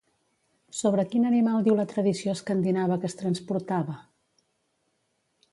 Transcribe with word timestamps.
Sobre 0.77 1.03
quin 1.11 1.27
animal 1.31 1.67
diu 1.67 1.77
la 1.81 1.85
tradició 1.93 2.35
escandinava 2.39 2.99
que 3.05 3.09
es 3.13 3.19
transportava? 3.23 3.99